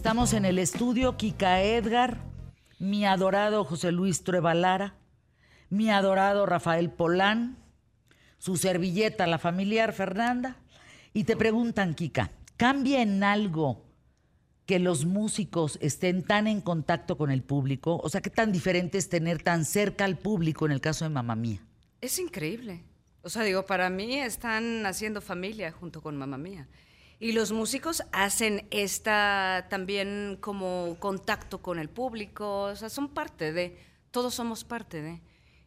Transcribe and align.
Estamos 0.00 0.32
en 0.32 0.46
el 0.46 0.58
estudio 0.58 1.18
Kika 1.18 1.62
Edgar, 1.62 2.24
mi 2.78 3.04
adorado 3.04 3.64
José 3.64 3.92
Luis 3.92 4.24
Truebalara, 4.24 4.94
mi 5.68 5.90
adorado 5.90 6.46
Rafael 6.46 6.90
Polán, 6.90 7.58
su 8.38 8.56
servilleta, 8.56 9.26
la 9.26 9.38
familiar 9.38 9.92
Fernanda, 9.92 10.56
y 11.12 11.24
te 11.24 11.36
preguntan, 11.36 11.94
Kika, 11.94 12.30
¿cambia 12.56 13.02
en 13.02 13.22
algo 13.22 13.84
que 14.64 14.78
los 14.78 15.04
músicos 15.04 15.78
estén 15.82 16.22
tan 16.22 16.46
en 16.46 16.62
contacto 16.62 17.18
con 17.18 17.30
el 17.30 17.42
público? 17.42 18.00
O 18.02 18.08
sea, 18.08 18.22
¿qué 18.22 18.30
tan 18.30 18.52
diferente 18.52 18.96
es 18.96 19.10
tener 19.10 19.42
tan 19.42 19.66
cerca 19.66 20.06
al 20.06 20.16
público 20.16 20.64
en 20.64 20.72
el 20.72 20.80
caso 20.80 21.04
de 21.04 21.10
Mamá 21.10 21.36
Mía? 21.36 21.60
Es 22.00 22.18
increíble. 22.18 22.84
O 23.20 23.28
sea, 23.28 23.42
digo, 23.42 23.66
para 23.66 23.90
mí 23.90 24.14
están 24.14 24.86
haciendo 24.86 25.20
familia 25.20 25.70
junto 25.72 26.00
con 26.00 26.16
Mamá 26.16 26.38
Mía. 26.38 26.68
Y 27.22 27.32
los 27.32 27.52
músicos 27.52 28.02
hacen 28.12 28.66
esta 28.70 29.66
también 29.68 30.38
como 30.40 30.96
contacto 30.98 31.60
con 31.60 31.78
el 31.78 31.90
público, 31.90 32.62
o 32.62 32.74
sea, 32.74 32.88
son 32.88 33.10
parte 33.10 33.52
de, 33.52 33.76
todos 34.10 34.34
somos 34.34 34.64
parte 34.64 35.02
de. 35.02 35.20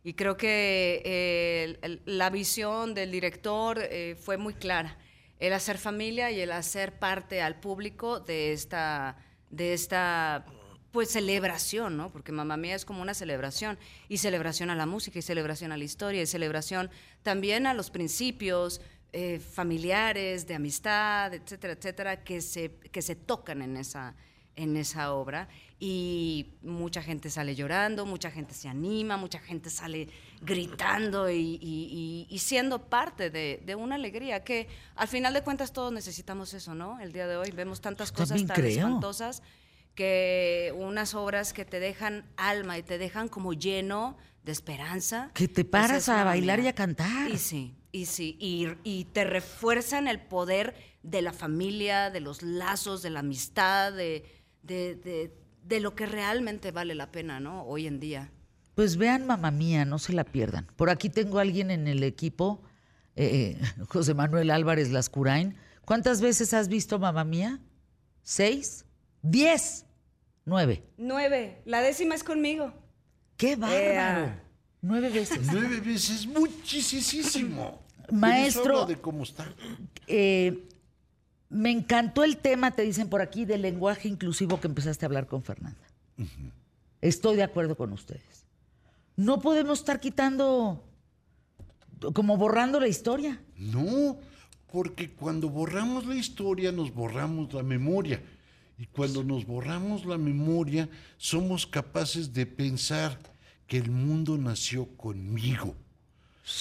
Y 0.04 0.16
creo 0.16 0.36
que 0.36 1.04
eh, 1.06 2.00
la 2.06 2.32
visión 2.32 2.96
del 2.96 3.12
director 3.12 3.78
eh, 3.80 4.18
fue 4.20 4.38
muy 4.38 4.56
clara, 4.56 4.98
el 5.40 5.54
hacer 5.54 5.78
familia 5.78 6.32
y 6.32 6.42
el 6.42 6.52
hacer 6.52 6.98
parte 6.98 7.44
al 7.44 7.60
público 7.60 8.20
de 8.20 8.52
esta, 8.52 9.16
de 9.52 9.74
esta 9.74 10.48
pues 10.94 11.10
celebración, 11.10 11.98
¿no? 11.98 12.12
Porque 12.12 12.32
Mamá 12.32 12.56
Mía 12.58 12.76
es 12.76 12.86
como 12.86 13.02
una 13.02 13.14
celebración, 13.14 13.80
y 14.10 14.18
celebración 14.18 14.70
a 14.70 14.76
la 14.76 14.86
música, 14.86 15.20
y 15.20 15.24
celebración 15.24 15.72
a 15.72 15.78
la 15.78 15.84
historia, 15.84 16.22
y 16.22 16.28
celebración 16.28 16.92
también 17.24 17.66
a 17.66 17.74
los 17.74 17.90
principios, 17.90 18.80
eh, 19.16 19.40
familiares, 19.40 20.48
de 20.48 20.56
amistad, 20.56 21.34
etcétera, 21.36 21.74
etcétera, 21.74 22.24
que 22.24 22.42
se, 22.42 22.72
que 22.92 23.04
se 23.04 23.16
tocan 23.16 23.62
en 23.62 23.78
esa, 23.78 24.16
en 24.56 24.76
esa 24.76 25.14
obra. 25.14 25.48
Y 25.80 26.56
mucha 26.64 27.04
gente 27.04 27.30
sale 27.30 27.54
llorando, 27.56 28.08
mucha 28.08 28.32
gente 28.32 28.56
se 28.56 28.70
anima, 28.70 29.16
mucha 29.18 29.38
gente 29.38 29.70
sale 29.70 30.08
gritando 30.42 31.30
y, 31.30 32.28
siendo 32.40 32.90
parte 32.90 33.30
de, 33.30 33.76
una 33.76 33.96
alegría 33.96 34.44
que 34.44 34.68
al 34.96 35.08
final 35.08 35.34
de 35.34 35.44
cuentas 35.44 35.74
todos 35.74 35.94
necesitamos 35.94 36.56
eso, 36.56 36.74
¿no? 36.74 37.00
El 37.00 37.12
día 37.12 37.28
de 37.28 37.38
hoy 37.38 37.52
vemos 37.52 37.82
tantas 37.82 38.12
cosas 38.12 38.44
tan 38.48 38.66
espantosas 38.66 39.44
que 39.94 40.74
unas 40.76 41.14
obras 41.14 41.54
que 41.54 41.66
te 41.66 41.80
dejan 41.80 42.26
alma 42.36 42.80
y 42.80 42.84
te 42.84 42.98
dejan 42.98 43.28
como 43.28 43.54
lleno 43.54 44.18
de 44.44 44.52
esperanza. 44.52 45.30
Que 45.36 45.48
te 45.48 45.66
paras 45.66 46.10
a 46.10 46.24
bailar 46.24 46.62
y 46.62 46.68
a 46.68 46.74
cantar. 46.74 47.30
Y 47.30 47.38
sí, 47.38 47.76
y 47.94 48.08
sí, 48.08 48.36
y, 48.40 49.06
te 49.14 49.24
refuerzan 49.24 50.08
el 50.08 50.20
poder 50.20 50.74
de 51.04 51.22
la 51.22 51.32
familia, 51.32 52.10
de 52.10 52.22
los 52.22 52.42
lazos, 52.42 53.04
de 53.04 53.12
la 53.12 53.20
amistad, 53.20 53.94
de, 53.94 54.26
de, 54.64 55.80
lo 55.80 55.94
que 55.94 56.08
realmente 56.08 56.72
vale 56.72 56.96
la 56.96 57.12
pena, 57.12 57.40
¿no? 57.40 57.64
Hoy 57.66 57.86
en 57.86 58.00
día. 58.00 58.32
Pues 58.74 58.98
vean, 58.98 59.28
mamá 59.28 59.52
mía, 59.52 59.86
no 59.86 60.00
se 60.00 60.12
la 60.12 60.24
pierdan. 60.24 60.66
Por 60.76 60.90
aquí 60.90 61.08
tengo 61.08 61.38
a 61.38 61.44
alguien 61.44 61.70
en 61.70 61.88
el 61.88 62.02
equipo, 62.02 62.64
eh, 63.16 63.62
José 63.88 64.16
Manuel 64.16 64.50
Álvarez 64.50 64.90
Lascurain. 64.90 65.56
¿Cuántas 65.86 66.20
veces 66.20 66.56
has 66.56 66.70
visto 66.70 66.98
mamá 66.98 67.24
mía? 67.24 67.60
¿Seis? 68.24 68.86
¿Diez? 69.22 69.86
¿Nueve? 70.46 70.84
Nueve. 70.98 71.62
La 71.66 71.82
décima 71.82 72.16
es 72.16 72.24
conmigo. 72.24 72.74
¡Qué 73.38 73.56
bárbaro! 73.56 74.34
Nueve 74.82 75.10
veces. 75.10 75.40
Nueve 75.52 75.80
veces, 75.80 76.26
muchísimo. 76.26 77.83
Maestro. 78.12 78.86
de 78.86 79.00
cómo 79.00 79.24
está. 79.24 79.46
Eh, 80.08 80.68
me 81.50 81.72
encantó 81.72 82.24
el 82.24 82.38
tema, 82.38 82.72
te 82.72 82.82
dicen 82.82 83.10
por 83.10 83.22
aquí, 83.22 83.46
del 83.46 83.62
lenguaje 83.62 84.08
inclusivo 84.08 84.60
que 84.60 84.68
empezaste 84.68 85.06
a 85.06 85.08
hablar 85.08 85.28
con 85.28 85.44
Fernanda. 85.44 85.80
Estoy 87.02 87.36
de 87.36 87.44
acuerdo 87.44 87.76
con 87.76 87.94
ustedes. 87.94 88.46
No 89.16 89.40
podemos 89.40 89.80
estar 89.80 90.00
quitando, 90.00 90.84
como 92.14 92.38
borrando 92.38 92.80
la 92.80 92.88
historia. 92.88 93.40
No, 93.56 94.18
porque 94.72 95.12
cuando 95.12 95.50
borramos 95.50 96.06
la 96.06 96.16
historia 96.16 96.72
nos 96.72 96.94
borramos 96.94 97.54
la 97.54 97.62
memoria. 97.62 98.22
Y 98.80 98.88
cuando 98.88 99.24
nos 99.24 99.46
borramos 99.46 100.06
la 100.06 100.18
memoria 100.18 100.90
somos 101.18 101.68
capaces 101.68 102.34
de 102.34 102.48
pensar 102.48 103.20
que 103.68 103.78
el 103.78 103.92
mundo 103.92 104.38
nació 104.38 104.88
conmigo 104.98 105.76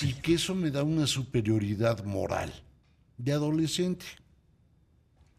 y 0.00 0.14
que 0.14 0.34
eso 0.34 0.54
me 0.54 0.70
da 0.70 0.82
una 0.82 1.06
superioridad 1.06 2.04
moral 2.04 2.52
de 3.18 3.32
adolescente. 3.32 4.06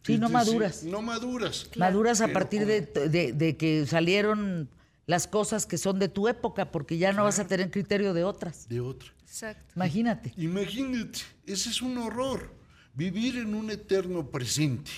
Sí, 0.04 0.18
no 0.18 0.30
maduras. 0.30 0.84
No 0.84 1.02
maduras. 1.02 1.70
Maduras 1.78 2.22
a 2.22 2.28
partir 2.28 2.66
de, 2.66 3.56
que 3.58 3.86
salieron 3.86 4.70
las 5.06 5.28
cosas 5.28 5.66
que 5.66 5.78
son 5.78 5.98
de 6.00 6.10
tu 6.10 6.28
época, 6.28 6.72
porque 6.72 6.98
ya 6.98 7.14
no 7.14 7.24
vas 7.24 7.40
a 7.40 7.48
tener 7.48 7.72
criterio 7.72 8.14
de 8.14 8.24
otras. 8.24 8.68
De 8.68 8.82
otra. 8.82 9.10
Exacto. 9.22 9.74
Imagínate. 9.76 10.34
Imagínate, 10.38 11.20
ese 11.46 11.70
es 11.70 11.82
un 11.82 11.98
horror. 11.98 12.54
Vivir 12.94 13.38
en 13.38 13.56
un 13.56 13.72
eterno 13.72 14.30
presente. 14.30 14.92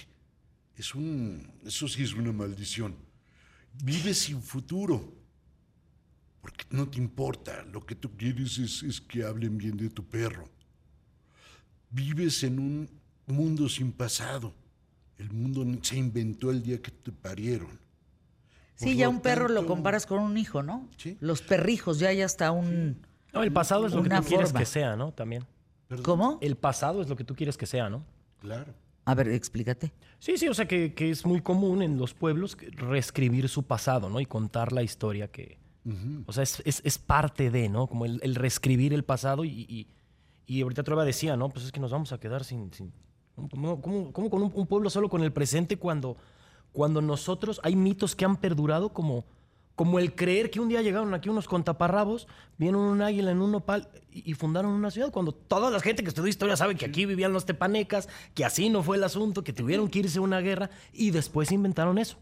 Es 0.75 0.93
un, 0.93 1.49
eso 1.65 1.87
sí 1.87 2.03
es 2.03 2.13
una 2.13 2.33
maldición. 2.33 2.95
Vives 3.83 4.19
sin 4.19 4.41
futuro 4.41 5.13
porque 6.45 6.63
no 6.69 6.87
te 6.87 6.99
importa, 6.99 7.65
lo 7.73 7.83
que 7.83 7.95
tú 7.95 8.11
quieres 8.15 8.59
es, 8.59 9.01
que 9.01 9.23
hablen 9.23 9.57
bien 9.57 9.75
de 9.75 9.89
tu 9.89 10.03
perro. 10.05 10.47
Vives 11.89 12.43
en 12.43 12.59
un 12.59 12.89
mundo 13.25 13.67
sin 13.67 13.91
pasado. 13.91 14.53
El 15.17 15.31
mundo 15.31 15.65
se 15.81 15.97
inventó 15.97 16.51
el 16.51 16.61
día 16.61 16.79
que 16.79 16.91
te 16.91 17.11
parieron. 17.11 17.79
sí, 18.75 18.95
ya 18.95 19.09
un 19.09 19.21
perro 19.21 19.47
lo 19.47 19.65
comparas 19.65 20.05
con 20.05 20.19
un 20.19 20.37
hijo, 20.37 20.61
¿no? 20.61 20.87
Sí. 20.97 21.17
Los 21.19 21.41
perrijos, 21.41 21.97
ya 21.97 22.09
hay 22.09 22.21
hasta 22.21 22.51
un. 22.51 23.01
No, 23.33 23.41
el 23.41 23.51
pasado 23.51 23.87
es 23.87 23.93
lo 23.93 24.03
que 24.03 24.09
tú 24.11 24.23
quieres 24.27 24.53
que 24.53 24.65
sea, 24.67 24.95
¿no? 24.95 25.13
También. 25.13 25.45
¿Cómo? 26.03 26.37
El 26.41 26.57
pasado 26.57 27.01
es 27.01 27.09
lo 27.09 27.15
que 27.15 27.23
tú 27.23 27.33
quieres 27.33 27.57
que 27.57 27.65
sea, 27.65 27.89
¿no? 27.89 28.05
Claro. 28.39 28.71
A 29.03 29.15
ver, 29.15 29.29
explícate. 29.29 29.91
Sí, 30.19 30.37
sí, 30.37 30.47
o 30.47 30.53
sea 30.53 30.67
que, 30.67 30.93
es 30.95 31.25
muy 31.25 31.41
común 31.41 31.81
en 31.81 31.97
los 31.97 32.13
pueblos 32.13 32.55
reescribir 32.73 33.49
su 33.49 33.63
pasado, 33.63 34.09
¿no? 34.09 34.19
Y 34.19 34.27
contar 34.27 34.71
la 34.73 34.83
historia 34.83 35.27
que, 35.27 35.64
o 36.25 36.33
sea, 36.33 36.43
es, 36.43 36.97
parte 36.97 37.51
de, 37.51 37.69
¿no? 37.69 37.87
Como 37.87 38.05
el, 38.05 38.35
reescribir 38.35 38.93
el 38.93 39.03
pasado 39.03 39.45
y, 39.45 39.87
y, 40.47 40.61
ahorita 40.61 40.83
Trueba 40.83 41.05
decía, 41.05 41.37
¿no? 41.37 41.49
Pues 41.49 41.65
es 41.65 41.71
que 41.71 41.79
nos 41.79 41.91
vamos 41.91 42.11
a 42.11 42.19
quedar 42.19 42.43
sin... 42.43 42.73
sin 42.73 42.91
¿Cómo, 43.35 43.81
con 43.81 44.41
un, 44.41 44.67
pueblo 44.67 44.89
solo 44.89 45.09
con 45.09 45.21
el 45.21 45.33
presente 45.33 45.77
cuando, 45.77 46.15
cuando 46.71 47.01
nosotros 47.01 47.59
hay 47.63 47.75
mitos 47.75 48.15
que 48.15 48.23
han 48.23 48.37
perdurado 48.37 48.93
como, 48.93 49.25
como 49.75 49.99
el 49.99 50.15
creer 50.15 50.49
que 50.49 50.61
un 50.61 50.69
día 50.69 50.81
llegaron 50.81 51.13
aquí 51.13 51.27
unos 51.27 51.45
contaparrabos, 51.45 52.29
vieron 52.57 52.79
un 52.79 53.01
águila 53.01 53.31
en 53.31 53.41
un 53.41 53.51
nopal 53.51 53.89
y, 54.09 54.33
fundaron 54.35 54.71
una 54.71 54.89
ciudad, 54.89 55.11
cuando 55.11 55.33
toda 55.33 55.69
la 55.69 55.81
gente 55.81 56.01
que 56.01 56.09
estudió 56.09 56.29
historia 56.29 56.55
sabe 56.55 56.75
que 56.75 56.85
aquí 56.85 57.05
vivían 57.05 57.33
los 57.33 57.45
tepanecas, 57.45 58.07
que 58.33 58.45
así 58.45 58.69
no 58.69 58.83
fue 58.83 58.95
el 58.95 59.03
asunto, 59.03 59.43
que 59.43 59.51
tuvieron 59.51 59.89
que 59.89 59.99
irse 59.99 60.19
a 60.19 60.21
una 60.21 60.39
guerra 60.39 60.69
y 60.93 61.11
después 61.11 61.51
inventaron 61.51 61.97
eso 61.97 62.17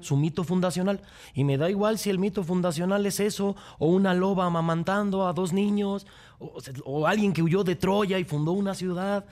su 0.00 0.16
mito 0.16 0.44
fundacional. 0.44 1.00
Y 1.34 1.44
me 1.44 1.56
da 1.56 1.70
igual 1.70 1.98
si 1.98 2.10
el 2.10 2.18
mito 2.18 2.44
fundacional 2.44 3.06
es 3.06 3.20
eso, 3.20 3.56
o 3.78 3.88
una 3.88 4.14
loba 4.14 4.46
amamantando 4.46 5.26
a 5.26 5.32
dos 5.32 5.52
niños, 5.52 6.06
o, 6.38 7.06
alguien 7.06 7.32
que 7.32 7.42
huyó 7.42 7.64
de 7.64 7.76
Troya 7.76 8.18
y 8.18 8.24
fundó 8.24 8.52
una 8.52 8.74
ciudad. 8.74 9.24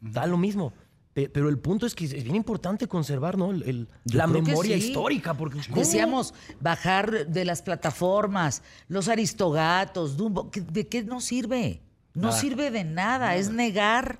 Da 0.00 0.26
lo 0.26 0.36
mismo. 0.36 0.72
Pero 1.14 1.48
el 1.48 1.58
punto 1.58 1.86
es 1.86 1.94
que 1.94 2.04
es 2.04 2.24
bien 2.24 2.36
importante 2.36 2.86
conservar 2.86 3.38
¿no? 3.38 3.50
la 4.04 4.26
memoria 4.26 4.76
histórica. 4.76 5.32
Porque, 5.32 5.60
Decíamos 5.74 6.34
bajar 6.60 7.26
de 7.26 7.46
las 7.46 7.62
plataformas, 7.62 8.62
los 8.88 9.08
aristogatos, 9.08 10.18
¿de 10.52 10.88
qué 10.88 11.02
nos 11.02 11.24
sirve? 11.24 11.80
No 12.12 12.32
sirve 12.32 12.70
de 12.70 12.84
nada, 12.84 13.36
es 13.36 13.50
negar 13.50 14.18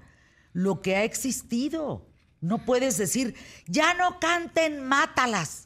lo 0.55 0.81
que 0.81 0.97
ha 0.97 1.05
existido. 1.05 2.07
No 2.41 2.65
puedes 2.65 2.97
decir, 2.97 3.35
ya 3.67 3.93
no 3.95 4.19
canten, 4.19 4.87
mátalas. 4.87 5.66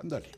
Ándale. 0.00 0.30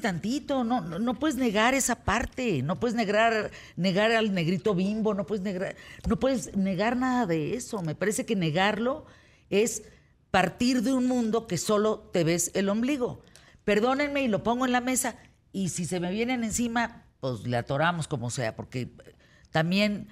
Tantito, 0.00 0.62
no, 0.62 0.80
no, 0.80 1.14
puedes 1.18 1.36
negar 1.36 1.74
esa 1.74 2.04
parte, 2.04 2.62
no 2.62 2.78
puedes 2.78 2.94
negar, 2.94 3.50
negar 3.76 4.12
al 4.12 4.32
negrito 4.32 4.74
bimbo, 4.74 5.14
no 5.14 5.26
puedes 5.26 5.42
negar, 5.42 5.74
no 6.08 6.18
puedes 6.18 6.56
negar 6.56 6.96
nada 6.96 7.26
de 7.26 7.54
eso. 7.54 7.82
Me 7.82 7.96
parece 7.96 8.24
que 8.24 8.36
negarlo 8.36 9.04
es 9.50 9.82
partir 10.30 10.82
de 10.82 10.92
un 10.92 11.06
mundo 11.06 11.46
que 11.46 11.58
solo 11.58 11.98
te 12.12 12.22
ves 12.22 12.52
el 12.54 12.68
ombligo. 12.68 13.22
Perdónenme 13.64 14.22
y 14.22 14.28
lo 14.28 14.42
pongo 14.42 14.64
en 14.64 14.72
la 14.72 14.80
mesa, 14.80 15.16
y 15.52 15.70
si 15.70 15.84
se 15.84 16.00
me 16.00 16.12
vienen 16.12 16.44
encima, 16.44 17.04
pues 17.20 17.46
le 17.46 17.56
atoramos 17.56 18.06
como 18.06 18.30
sea, 18.30 18.54
porque 18.54 18.90
también 19.50 20.08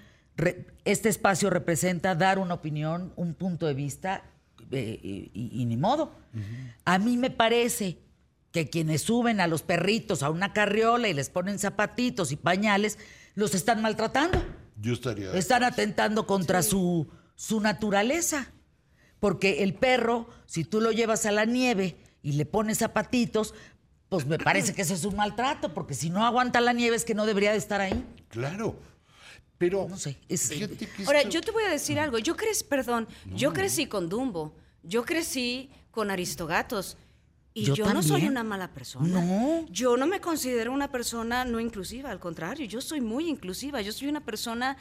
este 0.85 1.09
espacio 1.09 1.51
representa 1.51 2.15
dar 2.15 2.39
una 2.39 2.55
opinión, 2.55 3.13
un 3.17 3.35
punto 3.35 3.67
de 3.67 3.75
vista, 3.75 4.25
eh, 4.71 5.31
y, 5.33 5.65
ni 5.65 5.77
modo. 5.77 6.13
A 6.85 6.99
mí 6.99 7.17
me 7.17 7.31
parece 7.31 7.99
que 8.65 8.71
quienes 8.71 9.03
suben 9.03 9.41
a 9.43 9.47
los 9.49 9.63
perritos 9.63 10.23
a 10.23 10.31
una 10.31 10.55
carriola 10.55 11.09
y 11.09 11.13
les 11.13 11.29
ponen 11.29 11.59
zapatitos 11.59 12.33
y 12.33 12.37
pañales, 12.37 12.99
los 13.35 13.55
están 13.55 13.83
maltratando. 13.83 14.43
Yo 14.81 14.95
estaría. 14.95 15.31
Están 15.35 15.63
atentando 15.63 16.27
contra 16.27 16.63
su, 16.63 17.07
su 17.35 17.61
naturaleza. 17.61 18.51
Porque 19.21 19.63
el 19.63 19.75
perro, 19.75 20.29
si 20.47 20.65
tú 20.65 20.81
lo 20.81 20.91
llevas 20.91 21.27
a 21.27 21.33
la 21.33 21.45
nieve 21.45 21.97
y 22.23 22.33
le 22.33 22.47
pones 22.47 22.79
zapatitos, 22.79 23.53
pues 24.09 24.25
me 24.25 24.39
parece 24.39 24.73
que 24.73 24.81
eso 24.83 24.95
es 24.95 25.05
un 25.05 25.17
maltrato, 25.17 25.75
porque 25.75 25.93
si 25.93 26.09
no 26.09 26.25
aguanta 26.25 26.61
la 26.63 26.73
nieve 26.73 26.97
es 26.97 27.05
que 27.05 27.15
no 27.15 27.27
debería 27.27 27.53
de 27.53 27.59
estar 27.59 27.83
ahí. 27.83 28.05
Claro. 28.29 28.79
Pero 29.59 29.87
No 29.89 29.99
sé, 29.99 30.17
es- 30.31 30.51
Ahora, 31.07 31.21
esto- 31.21 31.31
yo 31.31 31.41
te 31.43 31.51
voy 31.51 31.65
a 31.65 31.69
decir 31.71 31.99
algo. 31.99 32.19
Yo 32.19 32.37
crecí, 32.37 32.65
perdón, 32.65 33.07
yo 33.35 33.53
crecí 33.53 33.87
con 33.87 34.09
Dumbo. 34.09 34.55
Yo 34.83 35.05
crecí 35.05 35.71
con 35.91 36.11
Aristogatos. 36.11 36.97
Y 37.59 37.65
Yo 37.65 37.75
yo, 37.75 37.95
no 37.95 38.03
soy 38.03 38.27
una 38.27 38.45
mala 38.45 38.69
persona. 38.75 39.09
No. 39.23 39.65
Yo 39.71 39.97
no 39.97 40.07
me 40.07 40.21
considero 40.21 40.73
una 40.73 40.91
persona 40.93 41.47
no 41.47 41.59
inclusiva. 41.59 42.11
Al 42.11 42.21
contrario, 42.21 42.67
yo 42.67 42.83
soy 42.83 43.01
muy 43.01 43.29
inclusiva. 43.31 43.81
Yo 43.81 43.93
soy 43.93 44.09
una 44.09 44.21
persona 44.21 44.77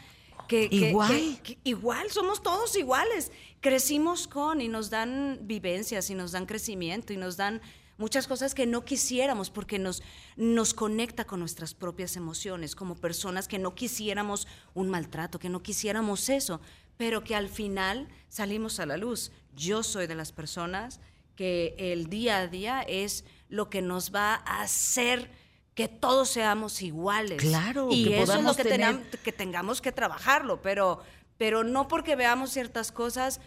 que... 0.49 0.69
que- 0.69 0.89
Igual. 0.89 1.09
que- 1.09 1.39
que- 1.41 1.57
igual, 1.63 2.11
somos 2.11 2.43
todos 2.43 2.75
iguales. 2.75 3.31
Crecimos 3.61 4.27
con 4.27 4.59
y 4.59 4.67
nos 4.67 4.89
dan 4.89 5.39
vivencias 5.43 6.09
y 6.09 6.15
nos 6.15 6.33
dan 6.33 6.45
crecimiento 6.45 7.13
y 7.13 7.17
nos 7.17 7.37
dan 7.37 7.61
muchas 7.97 8.27
cosas 8.27 8.53
que 8.53 8.65
no 8.65 8.83
quisiéramos 8.83 9.49
porque 9.49 9.79
nos, 9.79 10.03
nos 10.35 10.73
conecta 10.73 11.23
con 11.23 11.39
nuestras 11.39 11.73
propias 11.73 12.17
emociones 12.17 12.75
como 12.75 12.95
personas 12.95 13.47
que 13.47 13.57
no 13.57 13.73
quisiéramos 13.73 14.47
un 14.73 14.89
maltrato, 14.89 15.39
que 15.39 15.47
no 15.47 15.63
quisiéramos 15.63 16.27
eso, 16.27 16.59
pero 16.97 17.23
que 17.23 17.35
al 17.35 17.47
final 17.47 18.09
salimos 18.27 18.81
a 18.81 18.85
la 18.85 18.97
luz. 18.97 19.31
Yo 19.55 19.81
soy 19.81 20.07
de 20.07 20.15
las 20.15 20.33
personas 20.33 20.99
que 21.35 21.75
el 21.77 22.07
día 22.09 22.37
a 22.39 22.47
día 22.47 22.81
es 22.81 23.25
lo 23.49 23.69
que 23.69 23.81
nos 23.81 24.13
va 24.13 24.35
a 24.45 24.61
hacer 24.61 25.29
que 25.73 25.87
todos 25.87 26.29
seamos 26.29 26.81
iguales. 26.81 27.41
Claro, 27.41 27.89
y 27.91 28.05
que 28.05 28.21
eso 28.21 28.35
es 28.37 28.43
lo 28.43 28.55
que, 28.55 28.63
tener- 28.63 28.95
tenam- 28.95 29.19
que 29.23 29.31
tengamos 29.33 29.81
que 29.81 29.91
trabajarlo, 29.91 30.61
pero, 30.61 31.01
pero 31.37 31.63
no 31.63 31.87
porque 31.87 32.15
veamos 32.15 32.51
ciertas 32.51 32.91
cosas, 32.93 33.41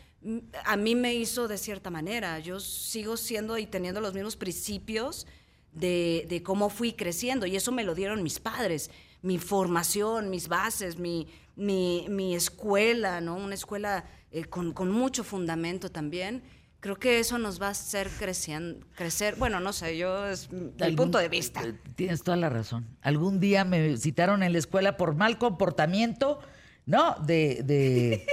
a 0.65 0.77
mí 0.77 0.95
me 0.95 1.15
hizo 1.15 1.49
de 1.49 1.57
cierta 1.57 1.91
manera. 1.91 2.39
Yo 2.39 2.61
sigo 2.61 3.17
siendo 3.17 3.57
y 3.57 3.67
teniendo 3.67 4.01
los 4.01 4.13
mismos 4.13 4.37
principios 4.37 5.27
de, 5.73 6.27
de 6.29 6.43
cómo 6.43 6.69
fui 6.71 6.93
creciendo 6.93 7.47
y 7.47 7.57
eso 7.57 7.73
me 7.73 7.85
lo 7.85 7.95
dieron 7.95 8.23
mis 8.23 8.41
padres, 8.41 8.91
mi 9.23 9.39
formación, 9.39 10.29
mis 10.29 10.49
bases, 10.49 10.99
mi, 10.99 11.29
mi, 11.57 12.07
mi 12.11 12.35
escuela, 12.35 13.21
¿no? 13.21 13.37
Una 13.37 13.55
escuela 13.55 14.05
eh, 14.33 14.45
con, 14.45 14.73
con 14.73 14.91
mucho 14.91 15.25
fundamento 15.25 15.91
también. 15.91 16.43
Creo 16.81 16.97
que 16.97 17.19
eso 17.19 17.39
nos 17.39 17.61
va 17.61 17.67
a 17.67 17.71
hacer 17.71 18.09
creciendo, 18.09 18.87
crecer. 18.95 19.35
Bueno, 19.37 19.59
no 19.59 19.73
sé, 19.73 19.99
yo 19.99 20.27
es 20.29 20.49
mi 20.53 20.93
punto 20.95 21.19
de 21.19 21.29
vista. 21.29 21.63
eh, 21.65 21.75
Tienes 21.97 22.23
toda 22.23 22.37
la 22.37 22.49
razón. 22.49 22.87
Algún 23.03 23.41
día 23.41 23.65
me 23.65 23.97
citaron 23.97 24.43
en 24.45 24.53
la 24.53 24.59
escuela 24.59 24.97
por 24.97 25.17
mal 25.17 25.39
comportamiento, 25.39 26.39
¿no? 26.87 27.17
De, 27.17 27.63
de, 27.65 28.25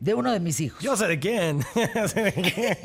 de 0.00 0.14
uno 0.14 0.32
de 0.32 0.40
mis 0.40 0.58
hijos. 0.60 0.82
Yo 0.82 0.96
sé 0.96 1.06
de 1.06 1.20
quién. 1.20 1.62
Sé 2.08 2.22
de 2.22 2.32
quién. 2.32 2.78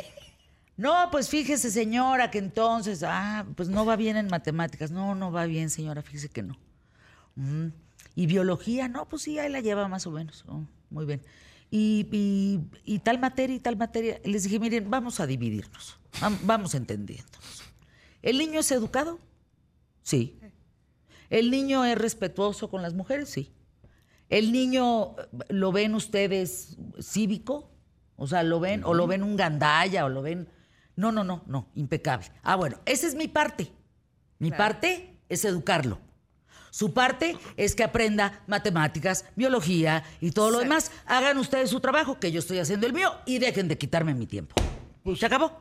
No, 0.77 1.09
pues 1.11 1.27
fíjese, 1.29 1.71
señora, 1.71 2.29
que 2.31 2.37
entonces, 2.39 3.03
ah, 3.03 3.45
pues 3.55 3.69
no 3.69 3.85
va 3.85 3.95
bien 3.95 4.15
en 4.17 4.27
matemáticas. 4.27 4.91
No, 4.91 5.15
no 5.15 5.31
va 5.31 5.45
bien, 5.45 5.69
señora, 5.71 6.01
fíjese 6.03 6.29
que 6.29 6.43
no. 6.43 6.57
Mm. 7.35 7.67
Y 8.15 8.27
biología, 8.27 8.87
no, 8.87 9.07
pues 9.09 9.23
sí, 9.23 9.39
ahí 9.39 9.49
la 9.51 9.59
lleva 9.59 9.87
más 9.87 10.05
o 10.05 10.11
menos. 10.11 10.43
Oh, 10.47 10.63
muy 10.91 11.05
bien. 11.05 11.21
Y, 11.75 12.07
y- 12.11 12.59
y 12.85 12.99
tal 12.99 13.17
materia 13.19 13.55
y 13.55 13.59
tal 13.59 13.75
materia. 13.77 14.21
Les 14.23 14.43
dije, 14.43 14.59
miren, 14.59 14.91
vamos 14.91 15.19
a 15.19 15.25
dividirnos. 15.25 15.97
Vam- 16.21 16.37
Vamos 16.43 16.75
entendiéndonos. 16.75 17.63
¿El 18.21 18.37
niño 18.37 18.59
es 18.59 18.71
educado? 18.71 19.19
Sí. 20.03 20.39
¿El 21.31 21.49
niño 21.49 21.83
es 21.83 21.97
respetuoso 21.97 22.69
con 22.69 22.83
las 22.83 22.93
mujeres? 22.93 23.29
Sí. 23.29 23.51
¿El 24.29 24.51
niño 24.51 25.15
eh, 25.17 25.27
lo 25.49 25.71
ven 25.71 25.95
ustedes 25.95 26.77
cívico? 27.01 27.71
O 28.17 28.27
sea, 28.27 28.43
¿lo 28.43 28.59
ven? 28.59 28.83
¿O 28.83 28.93
lo 28.93 29.07
ven 29.07 29.23
un 29.23 29.35
gandalla? 29.35 30.05
¿O 30.05 30.09
lo 30.09 30.21
ven...? 30.21 30.47
No, 30.95 31.11
no, 31.11 31.23
no, 31.23 31.43
no, 31.47 31.71
impecable. 31.73 32.27
Ah, 32.43 32.55
bueno, 32.55 32.79
esa 32.85 33.07
es 33.07 33.15
mi 33.15 33.27
parte. 33.27 33.71
Mi 34.37 34.49
Claro. 34.49 34.63
parte 34.63 35.17
es 35.27 35.43
educarlo. 35.43 35.97
Su 36.73 36.91
parte 36.91 37.37
es 37.55 37.75
que 37.75 37.83
aprenda 37.83 38.41
matemáticas, 38.47 39.25
biología 39.35 40.03
y 40.19 40.31
todo 40.31 40.49
lo 40.49 40.57
Sí. 40.57 40.63
demás. 40.63 40.91
Hagan 41.05 41.37
ustedes 41.37 41.69
su 41.69 41.79
trabajo, 41.79 42.19
que 42.19 42.31
yo 42.31 42.39
estoy 42.39 42.57
haciendo 42.57 42.87
el 42.87 42.93
mío, 42.93 43.11
y 43.27 43.37
dejen 43.37 43.67
de 43.67 43.77
quitarme 43.77 44.15
mi 44.15 44.25
tiempo. 44.25 44.55
Pues- 45.03 45.19
¿Se 45.19 45.27
acabó? 45.27 45.51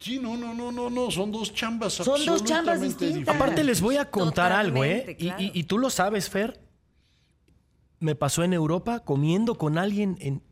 Sí, 0.00 0.18
no, 0.18 0.36
no, 0.36 0.52
no, 0.52 0.72
no, 0.72 0.90
no, 0.90 1.12
son 1.12 1.30
dos 1.30 1.54
chambas 1.54 1.92
Son 1.92 2.26
dos 2.26 2.42
chambas 2.42 2.80
distintas. 2.80 3.18
diferentes. 3.18 3.28
Aparte 3.36 3.62
les 3.62 3.80
voy 3.80 3.98
a 3.98 4.10
contar 4.10 4.50
algo, 4.50 4.82
¿eh? 4.84 5.16
Y, 5.16 5.30
y 5.60 5.62
tú 5.62 5.78
lo 5.78 5.90
sabes, 5.90 6.28
Fer. 6.28 6.60
Me 8.00 8.16
pasó 8.16 8.42
en 8.42 8.52
Europa 8.52 8.98
comiendo 8.98 9.56
con 9.56 9.78
alguien 9.78 10.16
en- 10.18 10.42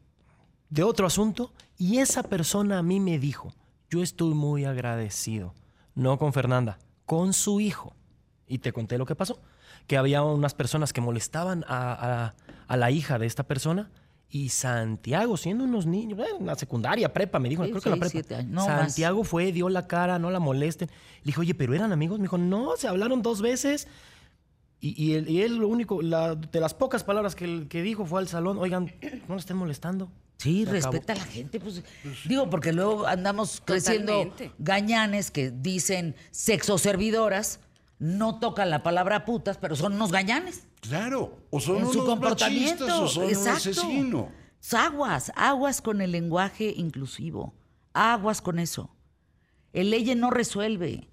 de 0.68 0.84
otro 0.84 1.04
asunto 1.08 1.52
y 1.76 1.98
esa 1.98 2.22
persona 2.22 2.78
a 2.78 2.82
mí 2.84 3.00
me 3.00 3.18
dijo, 3.18 3.52
yo 3.90 4.04
estoy 4.04 4.34
muy 4.34 4.66
agradecido, 4.66 5.52
no 5.96 6.16
con 6.16 6.32
Fernanda, 6.32 6.78
con 7.06 7.32
su 7.32 7.58
hijo. 7.58 7.96
Y 8.46 8.58
te 8.58 8.72
conté 8.72 8.98
lo 8.98 9.04
que 9.06 9.16
pasó, 9.16 9.40
que 9.90 9.96
había 9.96 10.22
unas 10.22 10.54
personas 10.54 10.92
que 10.92 11.00
molestaban 11.00 11.64
a, 11.66 12.26
a- 12.28 12.34
a 12.68 12.76
la 12.76 12.92
hija 12.92 13.18
de 13.18 13.26
esta 13.26 13.42
persona 13.42 13.90
y 14.28 14.50
Santiago, 14.50 15.36
siendo 15.36 15.64
unos 15.64 15.84
niños, 15.86 16.20
en 16.38 16.46
la 16.46 16.54
secundaria, 16.54 17.12
prepa, 17.12 17.40
me 17.40 17.48
dijo, 17.48 17.64
Sí, 17.64 17.70
creo 17.70 17.82
que 17.82 17.90
la 17.90 17.96
prepa. 17.96 18.08
siete 18.10 18.36
años, 18.36 18.52
no 18.52 18.68
más. 18.68 18.78
Santiago 18.92 19.24
fue, 19.24 19.50
dio 19.50 19.68
la 19.68 19.88
cara, 19.88 20.20
no 20.20 20.30
la 20.30 20.38
molesten. 20.38 20.88
Le 20.88 21.24
dije, 21.24 21.40
oye, 21.40 21.54
pero 21.56 21.74
eran 21.74 21.90
amigos. 21.90 22.20
Me 22.20 22.26
dijo, 22.26 22.38
no, 22.38 22.76
se 22.76 22.86
hablaron 22.86 23.20
dos 23.22 23.42
veces. 23.42 23.88
Y, 24.78 24.90
y 25.02 25.14
él, 25.16 25.28
y 25.28 25.42
él 25.42 25.56
lo 25.56 25.66
único, 25.66 26.00
la- 26.02 26.36
de 26.36 26.60
las 26.60 26.72
pocas 26.74 27.02
palabras 27.02 27.34
que, 27.34 27.44
él- 27.46 27.66
que 27.68 27.82
dijo 27.82 28.06
fue 28.06 28.20
al 28.20 28.28
salón, 28.28 28.58
oigan, 28.58 28.92
no 29.26 29.34
le 29.34 29.40
estén 29.40 29.56
molestando. 29.56 30.08
Sí, 30.36 30.64
respeta 30.66 31.14
a 31.14 31.16
la 31.16 31.24
gente. 31.24 31.58
Pues, 31.58 31.82
digo, 32.28 32.48
porque 32.48 32.72
luego 32.72 33.08
andamos 33.08 33.60
creciendo 33.64 34.12
Totalmente. 34.26 34.52
gañanes 34.60 35.32
que 35.32 35.50
dicen 35.50 36.14
sexo 36.30 36.78
servidoras, 36.78 37.58
no 38.00 38.40
tocan 38.40 38.70
la 38.70 38.82
palabra 38.82 39.24
putas, 39.24 39.58
pero 39.58 39.76
son 39.76 39.92
unos 39.92 40.10
gañanes. 40.10 40.66
Claro, 40.80 41.38
o 41.50 41.60
son 41.60 41.76
en 41.76 41.82
unos 41.82 41.94
su 41.94 42.04
comportamiento. 42.04 42.84
machistas 42.86 42.98
o 42.98 43.06
son 43.08 43.24
un 43.24 43.30
Exacto. 43.30 43.52
asesino. 43.70 44.32
Aguas, 44.72 45.30
aguas 45.36 45.80
con 45.80 46.00
el 46.00 46.10
lenguaje 46.10 46.74
inclusivo. 46.76 47.54
Aguas 47.92 48.40
con 48.42 48.58
eso. 48.58 48.90
El 49.72 49.90
ley 49.90 50.14
no 50.16 50.30
resuelve. 50.30 51.08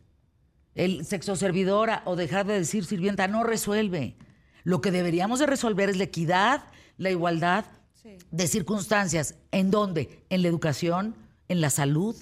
El 0.75 1.05
sexo 1.05 1.35
servidora 1.35 2.01
o 2.05 2.15
dejar 2.15 2.45
de 2.47 2.53
decir 2.59 2.85
sirvienta 2.85 3.27
no 3.27 3.43
resuelve. 3.43 4.15
Lo 4.63 4.81
que 4.81 4.91
deberíamos 4.91 5.39
de 5.39 5.45
resolver 5.45 5.89
es 5.89 5.97
la 5.97 6.03
equidad, 6.05 6.63
la 6.97 7.09
igualdad 7.11 7.65
Sí. 7.93 8.17
de 8.31 8.47
circunstancias. 8.47 9.35
¿En 9.51 9.71
dónde? 9.71 10.23
En 10.29 10.41
la 10.41 10.47
educación, 10.47 11.15
en 11.49 11.61
la 11.61 11.69
salud, 11.69 12.15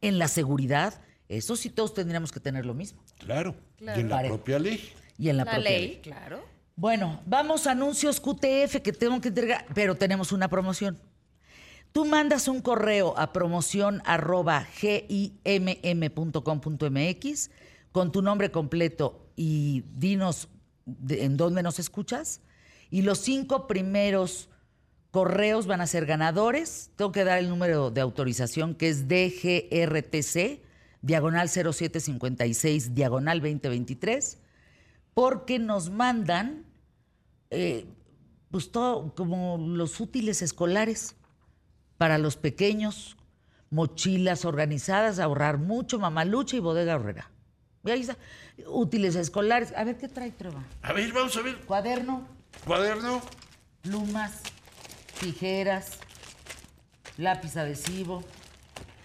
en 0.00 0.18
la 0.18 0.28
seguridad. 0.28 1.00
Eso 1.28 1.54
sí 1.56 1.68
todos 1.70 1.94
tendríamos 1.94 2.32
que 2.32 2.40
tener 2.40 2.64
lo 2.66 2.74
mismo. 2.74 3.02
Claro, 3.18 3.54
Claro. 3.80 3.98
y 3.98 4.02
en 4.02 4.08
la 4.08 4.22
propia 4.22 4.58
ley. 4.60 4.92
Y 5.18 5.28
en 5.30 5.36
la, 5.38 5.44
La 5.44 5.50
propia 5.52 5.70
ley, 5.70 6.00
claro. 6.02 6.44
bueno, 6.76 7.20
vamos 7.26 7.66
a 7.66 7.72
anuncios 7.72 8.20
QTF 8.20 8.76
que 8.82 8.92
tengo 8.92 9.20
que 9.20 9.28
entregar, 9.28 9.66
pero 9.74 9.96
tenemos 9.96 10.30
una 10.32 10.46
promoción. 10.48 10.96
Tú 11.92 12.04
mandas 12.04 12.46
un 12.46 12.60
correo 12.62 13.18
a 13.18 13.32
promoción 13.32 14.00
arroba 14.04 14.64
gimm.com.mx 16.20 17.50
con 17.92 18.12
tu 18.12 18.22
nombre 18.22 18.50
completo 18.52 19.26
y 19.36 19.82
dinos 19.96 20.48
de- 20.86 21.24
en 21.24 21.36
dónde 21.36 21.62
nos 21.62 21.78
escuchas. 21.78 22.40
Y 22.90 23.02
los 23.02 23.18
cinco 23.18 23.66
primeros 23.66 24.48
correos 25.10 25.66
van 25.66 25.80
a 25.80 25.86
ser 25.86 26.06
ganadores. 26.06 26.90
Tengo 26.96 27.12
que 27.12 27.24
dar 27.24 27.38
el 27.38 27.48
número 27.48 27.90
de 27.90 28.00
autorización 28.00 28.74
que 28.74 28.88
es 28.88 29.08
DGRTC, 29.08 30.62
diagonal 31.02 31.48
0756, 31.48 32.94
diagonal 32.94 33.40
2023 33.40 34.38
porque 35.14 35.58
nos 35.58 35.90
mandan 35.90 36.64
eh, 37.50 37.86
pues 38.50 38.72
todo 38.72 39.14
como 39.14 39.58
los 39.58 40.00
útiles 40.00 40.42
escolares 40.42 41.16
para 41.98 42.18
los 42.18 42.36
pequeños, 42.36 43.16
mochilas 43.70 44.44
organizadas, 44.44 45.18
ahorrar 45.18 45.58
mucho, 45.58 45.98
mamalucha 45.98 46.56
y 46.56 46.60
bodega 46.60 46.96
horrera. 46.96 47.30
Y 47.84 47.90
ahí 47.90 48.00
está, 48.00 48.16
útiles 48.66 49.14
escolares. 49.14 49.72
A 49.76 49.84
ver 49.84 49.98
qué 49.98 50.08
trae 50.08 50.30
Treva. 50.30 50.64
A 50.82 50.92
ver, 50.92 51.12
vamos 51.12 51.36
a 51.36 51.42
ver. 51.42 51.58
Cuaderno, 51.66 52.26
Cuaderno. 52.64 53.20
plumas, 53.82 54.40
tijeras, 55.20 55.98
lápiz 57.16 57.56
adhesivo. 57.56 58.24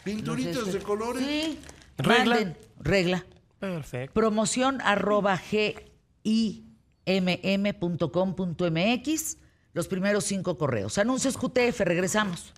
Pinturitas 0.03 0.71
de 0.71 0.79
colores. 0.79 1.25
Sí. 1.25 1.59
Regla. 1.97 2.35
manden, 2.35 2.57
regla. 2.79 3.25
Perfecto. 3.59 4.13
Promoción 4.13 4.81
arroba 4.81 5.37
gimm.com.mx. 5.37 5.87
Los 9.73 9.87
primeros 9.87 10.23
cinco 10.23 10.57
correos. 10.57 10.97
Anuncios 10.97 11.37
QTF, 11.37 11.81
regresamos. 11.81 12.53